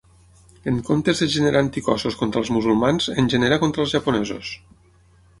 [0.69, 4.51] En comptes de generar anticossos contra els musulmans en genera contra els japonesos.